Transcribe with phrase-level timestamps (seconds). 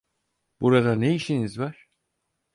[0.61, 1.87] Burada ne işiniz var?